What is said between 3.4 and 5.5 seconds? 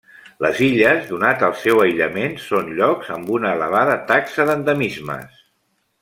elevada taxa d'endemismes.